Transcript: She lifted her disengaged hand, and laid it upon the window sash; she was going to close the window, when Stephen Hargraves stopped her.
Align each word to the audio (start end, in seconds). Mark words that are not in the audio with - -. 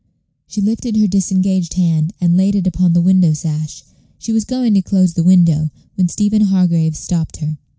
She 0.47 0.61
lifted 0.61 0.97
her 0.97 1.05
disengaged 1.05 1.75
hand, 1.75 2.11
and 2.19 2.35
laid 2.35 2.55
it 2.55 2.65
upon 2.65 2.93
the 2.93 3.01
window 3.01 3.33
sash; 3.33 3.83
she 4.17 4.33
was 4.33 4.45
going 4.45 4.73
to 4.73 4.81
close 4.81 5.13
the 5.13 5.21
window, 5.21 5.69
when 5.93 6.07
Stephen 6.09 6.41
Hargraves 6.45 6.97
stopped 6.97 7.37
her. 7.37 7.59